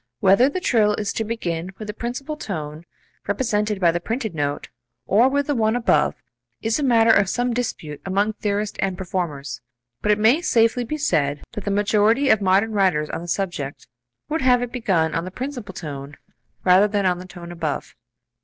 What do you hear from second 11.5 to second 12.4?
that the majority